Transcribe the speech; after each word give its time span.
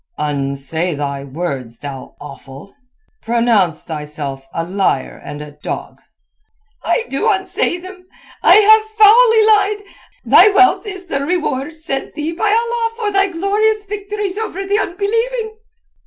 "Unsay 0.17 0.95
thy 0.95 1.23
words, 1.23 1.77
thou 1.77 2.15
offal. 2.19 2.73
Pronounce 3.21 3.85
thyself 3.85 4.47
a 4.51 4.63
liar 4.63 5.21
and 5.23 5.43
a 5.43 5.51
dog." 5.51 6.01
"I 6.83 7.03
do 7.11 7.29
unsay 7.29 7.77
them. 7.77 8.07
I 8.41 8.55
have 8.55 8.83
foully 8.85 9.45
lied. 9.45 9.85
Thy 10.25 10.49
wealth 10.49 10.87
is 10.87 11.05
the 11.05 11.23
reward 11.23 11.75
sent 11.75 12.15
thee 12.15 12.31
by 12.31 12.49
Allah 12.49 12.89
for 12.97 13.11
thy 13.11 13.27
glorious 13.27 13.85
victories 13.85 14.39
over 14.39 14.65
the 14.65 14.79
unbelieving." 14.79 15.57